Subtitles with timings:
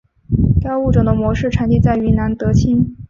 [0.63, 2.95] 该物种的模式产地在云南德钦。